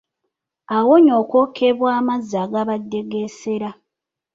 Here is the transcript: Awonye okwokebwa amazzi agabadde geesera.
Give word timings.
Awonye 0.77 1.11
okwokebwa 1.21 1.89
amazzi 1.99 2.35
agabadde 2.43 2.99
geesera. 3.11 3.69